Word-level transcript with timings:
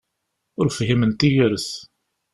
Ur 0.59 0.67
fhimen 0.77 1.11
tigert! 1.19 1.67